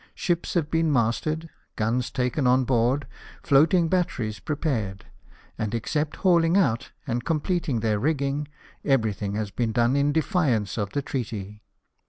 [0.15, 3.05] Ships have been masted, guns taken on board,
[3.43, 5.05] floating batteries prepared,
[5.59, 8.47] and, except hauling out and completing their rigging,
[8.83, 11.61] everything has been done in defiance of the treaty.